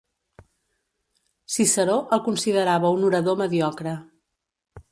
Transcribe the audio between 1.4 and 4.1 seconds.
Ciceró el considerava un orador mediocre.